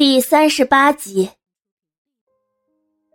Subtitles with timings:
[0.00, 1.28] 第三十八集，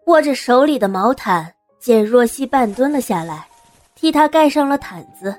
[0.06, 3.48] 握着手里的毛毯，简若曦半蹲了下来，
[3.96, 5.36] 替他盖上了毯子。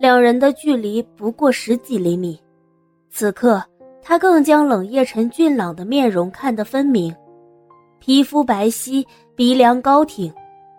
[0.00, 2.42] 两人的距离不过十几厘米，
[3.08, 3.62] 此刻
[4.02, 7.14] 他更将冷夜晨俊朗的面容看得分明，
[8.00, 9.06] 皮肤白皙，
[9.36, 10.34] 鼻梁高挺，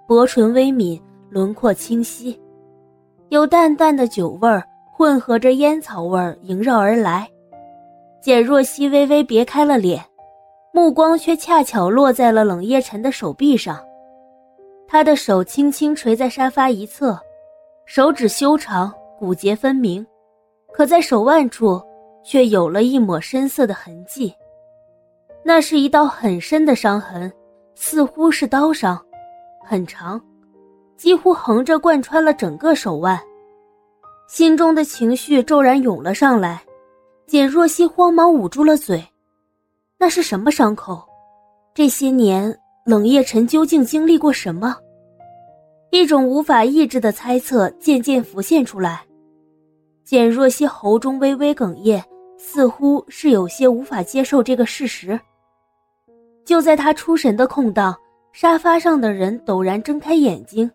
[0.05, 2.37] 薄唇微抿，轮廓清晰，
[3.29, 4.61] 有淡淡的酒味儿
[4.91, 7.25] 混合着烟草味儿萦绕而来。
[8.21, 10.03] 简若曦微微别开了脸，
[10.73, 13.79] 目光却恰巧落在了冷夜晨的手臂上。
[14.87, 17.17] 他的手轻轻垂在沙发一侧，
[17.85, 20.05] 手指修长，骨节分明，
[20.73, 21.81] 可在手腕处
[22.23, 24.33] 却有了一抹深色的痕迹。
[25.43, 27.31] 那是一道很深的伤痕，
[27.75, 28.99] 似乎是刀伤，
[29.65, 30.21] 很长，
[30.97, 33.19] 几乎横着贯穿了整个手腕。
[34.27, 36.61] 心中的情绪骤然涌了上来。
[37.29, 39.07] 简若曦慌忙捂住了嘴，
[39.99, 41.07] 那是什么伤口？
[41.75, 42.57] 这些年
[42.87, 44.75] 冷夜晨究竟经历过什么？
[45.91, 49.05] 一种无法抑制的猜测渐渐浮现出来。
[50.03, 52.03] 简若曦喉中微微哽咽，
[52.39, 55.19] 似乎是有些无法接受这个事实。
[56.43, 57.95] 就在他出神的空档，
[58.33, 60.67] 沙发上的人陡然睁开眼睛，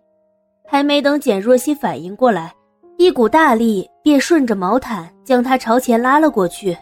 [0.64, 2.54] 还没等简若曦反应过来。
[2.96, 6.76] 一股大力便顺着毛毯将他朝前拉了过去，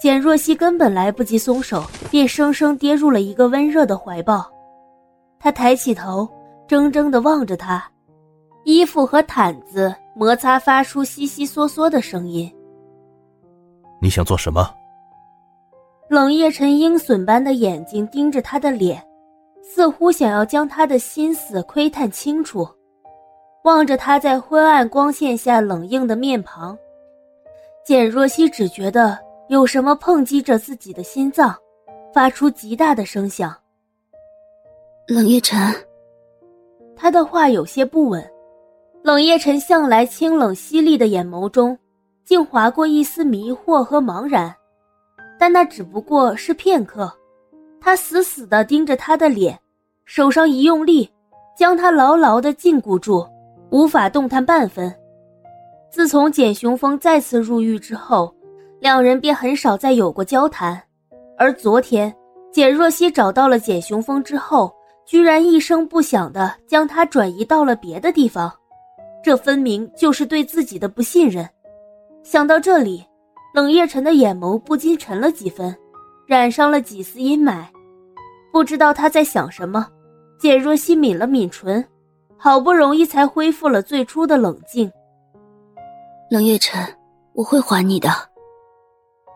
[0.00, 4.44] 简若曦根本来不及松手，便生生跌入了一个温热的怀抱。
[5.38, 6.28] 他抬起头，
[6.66, 7.82] 怔怔地望着他，
[8.64, 12.52] 衣服和毯子摩擦发出悉悉嗦嗦的声音。
[14.02, 14.68] 你想做什么？
[16.08, 19.02] 冷夜晨鹰隼般的眼睛盯着他的脸，
[19.62, 22.68] 似乎想要将他的心思窥探清楚。
[23.66, 26.78] 望着他在昏暗光线下冷硬的面庞，
[27.84, 31.52] 简若曦只觉得有什么碰击着自己的心脏，
[32.14, 33.52] 发出极大的声响。
[35.08, 35.58] 冷夜晨，
[36.94, 38.24] 他的话有些不稳。
[39.02, 41.76] 冷夜晨向来清冷犀利的眼眸中，
[42.24, 44.54] 竟划过一丝迷惑和茫然，
[45.40, 47.12] 但那只不过是片刻。
[47.80, 49.58] 他死死地盯着他的脸，
[50.04, 51.10] 手上一用力，
[51.58, 53.26] 将他牢牢地禁锢住。
[53.70, 54.94] 无法动弹半分。
[55.90, 58.34] 自从简雄风再次入狱之后，
[58.80, 60.80] 两人便很少再有过交谈。
[61.38, 62.14] 而昨天，
[62.52, 64.72] 简若曦找到了简雄风之后，
[65.06, 68.52] 居然一声不响地将他转移到了别的地方，
[69.22, 71.48] 这分明就是对自己的不信任。
[72.22, 73.04] 想到这里，
[73.54, 75.74] 冷夜晨的眼眸不禁沉了几分，
[76.26, 77.64] 染上了几丝阴霾。
[78.52, 79.86] 不知道他在想什么。
[80.38, 81.82] 简若曦抿了抿唇。
[82.38, 84.90] 好不容易才恢复了最初的冷静。
[86.30, 86.84] 冷月晨，
[87.32, 88.10] 我会还你的。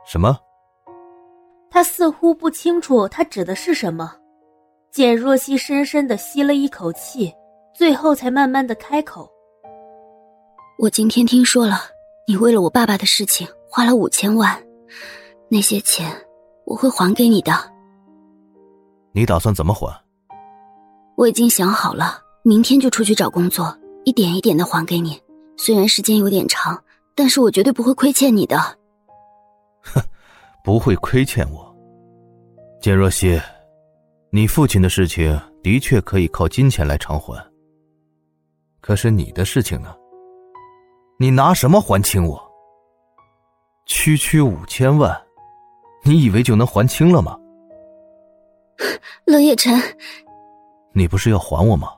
[0.06, 0.38] 什么？
[1.71, 4.12] 他似乎不清楚他指的是什么。
[4.91, 7.33] 简若曦深深的吸了一口气，
[7.72, 9.31] 最后才慢慢的开口
[10.78, 11.78] ：“我今天听说了，
[12.27, 14.60] 你为了我爸爸的事情花了五千万，
[15.49, 16.10] 那些钱
[16.65, 17.53] 我会还给你的。
[19.12, 19.97] 你打算怎么还？
[21.16, 25.21] 我已经想好了。”明天就出去找工作，一点一点的还给你。
[25.59, 26.83] 虽然时间有点长，
[27.15, 28.59] 但是我绝对不会亏欠你的。
[29.83, 30.01] 哼，
[30.65, 31.77] 不会亏欠我。
[32.81, 33.39] 简若曦，
[34.31, 37.39] 你父亲的事情的确可以靠金钱来偿还。
[38.81, 39.95] 可是你的事情呢？
[41.19, 42.41] 你拿什么还清我？
[43.84, 45.15] 区区五千万，
[46.05, 47.37] 你以为就能还清了吗？
[49.27, 49.78] 冷夜辰，
[50.95, 51.93] 你不是要还我吗？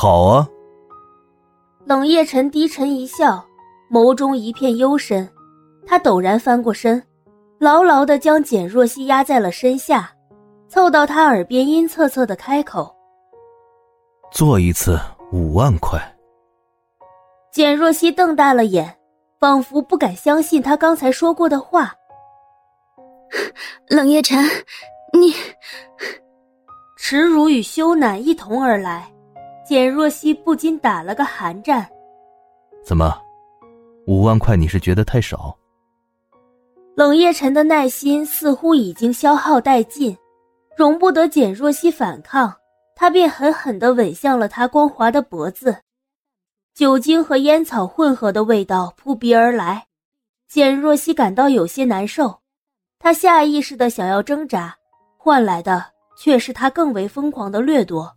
[0.00, 0.48] 好啊。
[1.84, 3.44] 冷夜晨低沉一笑，
[3.90, 5.28] 眸中一片幽深。
[5.86, 7.02] 他陡然翻过身，
[7.58, 10.10] 牢牢的将简若曦压在了身下，
[10.68, 12.96] 凑到他耳边阴恻恻的开口
[14.32, 14.98] ：“做一次
[15.32, 16.00] 五万块。”
[17.52, 18.96] 简若曦瞪大了眼，
[19.38, 21.92] 仿佛不敢相信他刚才说过的话。
[23.86, 24.38] 冷夜晨，
[25.12, 25.34] 你……
[26.96, 29.12] 耻辱与羞赧一同而来。
[29.70, 31.88] 简若曦不禁打了个寒战。
[32.82, 33.16] 怎么，
[34.04, 35.56] 五万块你是觉得太少？
[36.96, 40.18] 冷夜晨的耐心似乎已经消耗殆尽，
[40.76, 42.52] 容不得简若曦反抗，
[42.96, 45.76] 他便狠狠地吻向了她光滑的脖子。
[46.74, 49.86] 酒精和烟草混合的味道扑鼻而来，
[50.48, 52.40] 简若曦感到有些难受，
[52.98, 54.74] 她下意识的想要挣扎，
[55.16, 55.86] 换来的
[56.18, 58.12] 却是他更为疯狂的掠夺。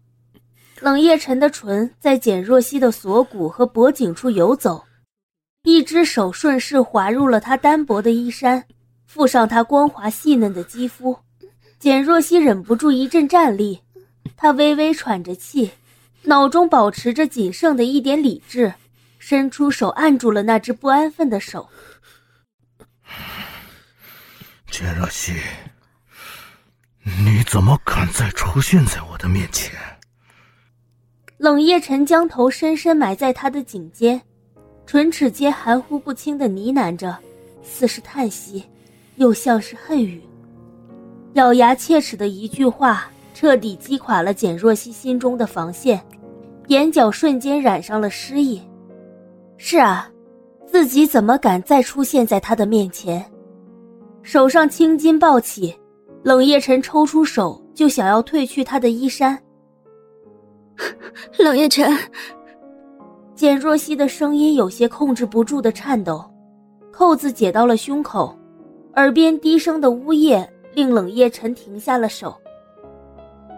[0.83, 4.83] 冷夜晨的唇在简若曦的锁骨和脖颈处游走，
[5.63, 8.65] 一只手顺势滑入了她单薄的衣衫，
[9.07, 11.18] 附上他光滑细嫩的肌肤，
[11.80, 13.80] 简若曦忍不住一阵战栗，
[14.35, 15.71] 她微微喘着气，
[16.24, 18.74] 脑中保持着仅剩的一点理智，
[19.19, 21.69] 伸出手按住了那只不安分的手。
[24.69, 25.31] 简若曦，
[27.24, 29.71] 你怎么敢再出现在我的面前？
[31.44, 34.22] 冷夜晨将头深深埋在他的颈间，
[34.86, 37.13] 唇齿间含糊不清的呢喃着，
[37.62, 38.63] 似是叹息。
[39.18, 40.22] 又像是恨语，
[41.34, 46.01] 咬牙切齿的一句话，彻底击垮了简若曦心中的防线，
[46.68, 48.62] 眼角瞬间染上了失意。
[49.57, 50.10] 是啊，
[50.66, 53.22] 自己怎么敢再出现在他的面前？
[54.22, 55.75] 手上青筋暴起，
[56.24, 59.38] 冷夜晨抽出手就想要褪去他的衣衫。
[61.39, 61.91] 冷夜晨，
[63.35, 66.24] 简若曦的声音有些控制不住的颤抖，
[66.91, 68.38] 扣子解到了胸口。
[68.95, 72.35] 耳边低声的呜咽令冷夜晨停下了手。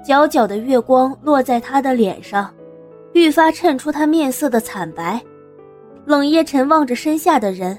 [0.05, 2.49] 皎皎的月光落在他的脸上，
[3.13, 5.21] 愈发衬出他面色的惨白。
[6.05, 7.77] 冷夜晨望着身下的人，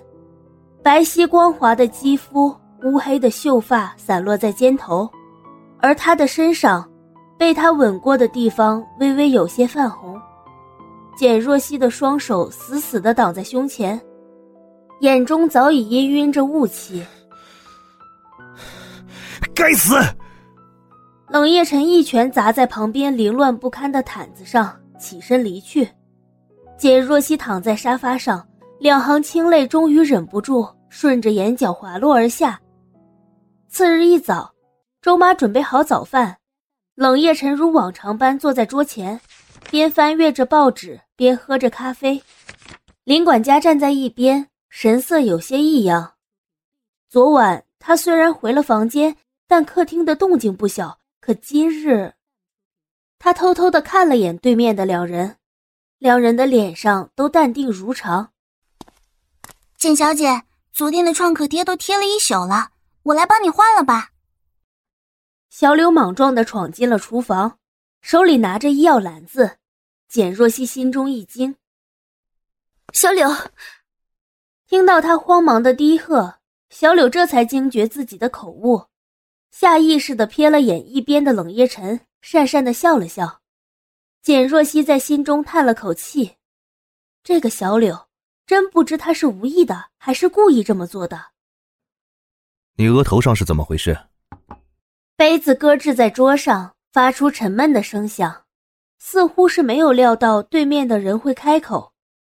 [0.82, 5.08] 白皙光滑的肌肤，乌黑的秀发散落在肩头，
[5.78, 6.86] 而他的身上，
[7.38, 10.20] 被他吻过的地方微微有些泛红。
[11.16, 14.00] 简若曦的双手死死地挡在胸前，
[15.00, 17.04] 眼中早已氤氲着雾气。
[19.54, 19.94] 该死！
[21.28, 25.88] 冷夜晨一拳砸在旁边凌乱不堪的毯子上，起身离去。
[26.76, 28.46] 简若曦躺在沙发上，
[28.78, 32.60] 两行清泪终于忍不住顺着眼角滑落而下。
[33.68, 34.52] 次日一早，
[35.00, 36.36] 周妈准备好早饭，
[36.96, 39.20] 冷夜晨如往常般坐在桌前，
[39.70, 42.20] 边翻阅着报纸边喝着咖啡。
[43.04, 46.14] 林管家站在一边，神色有些异样。
[47.08, 49.16] 昨晚他虽然回了房间。
[49.48, 52.14] 但客厅的动静不小，可今日，
[53.16, 55.36] 他偷偷的看了眼对面的两人，
[56.00, 58.32] 两人的脸上都淡定如常。
[59.78, 62.70] 简小姐，昨天的创可贴都贴了一宿了，
[63.04, 64.10] 我来帮你换了吧。
[65.50, 67.58] 小柳莽撞的闯进了厨房，
[68.00, 69.58] 手里拿着医药篮子。
[70.08, 71.56] 简若曦心中一惊，
[72.92, 73.28] 小柳
[74.66, 76.38] 听到他慌忙的低喝，
[76.70, 78.86] 小柳这才惊觉自己的口误。
[79.50, 83.42] 下意识的瞥了眼一边的冷夜晨，讪讪的笑了笑。
[84.22, 86.36] 简若曦在心中叹了口气，
[87.24, 88.06] 这个小柳
[88.46, 91.32] 真不知他是无意的还是故意这么做的。
[92.76, 93.98] 你额头上是怎么回事？
[95.16, 98.44] 杯子搁置在桌上，发出沉闷的声响，
[98.98, 101.94] 似乎是没有料到对面的人会开口。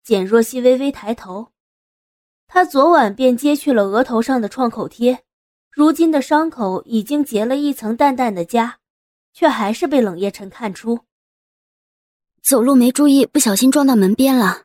[0.05, 1.49] 简若曦微微抬头，
[2.47, 5.25] 她昨晚便揭去了额头上的创口贴。
[5.71, 8.75] 如今的伤口已经结了一层淡淡的痂，
[9.33, 11.01] 却还是被冷夜晨看出。
[12.43, 14.65] 走路没注意，不小心撞到门边了。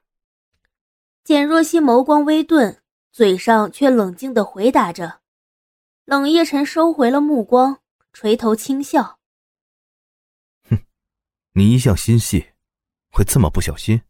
[1.24, 2.82] 简若曦眸光微顿，
[3.12, 5.20] 嘴上却冷静的回答着。
[6.06, 7.80] 冷夜晨收回了目光，
[8.14, 9.20] 垂头轻笑
[10.70, 10.86] ：“哼，
[11.54, 12.52] 你一向心细，
[13.10, 14.02] 会这么不小心？”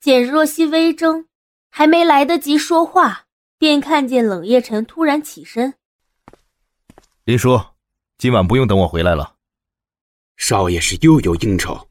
[0.00, 1.26] 简若曦微怔，
[1.70, 3.24] 还没来得及说话。
[3.58, 5.78] 便看见冷夜晨突然起身。
[7.24, 7.58] 林叔，
[8.18, 9.38] 今晚不用等我回来了。
[10.36, 11.88] 少爷是又有应酬。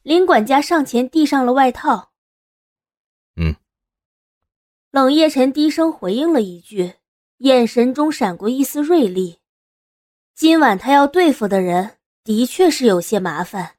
[0.00, 2.12] 林管家上前递上了外套。
[3.36, 3.54] 嗯。
[4.90, 6.94] 冷夜晨低声回应了一句，
[7.36, 9.41] 眼神中闪过一丝锐利。
[10.42, 11.92] 今晚他要对付的人，
[12.24, 13.74] 的确是有些麻烦。